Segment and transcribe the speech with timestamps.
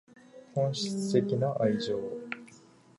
[0.55, 2.01] 本質的な愛情